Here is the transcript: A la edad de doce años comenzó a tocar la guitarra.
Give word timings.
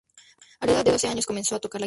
A 0.61 0.65
la 0.65 0.71
edad 0.71 0.83
de 0.83 0.93
doce 0.93 1.07
años 1.07 1.27
comenzó 1.27 1.53
a 1.55 1.59
tocar 1.59 1.59
la 1.59 1.69
guitarra. 1.69 1.79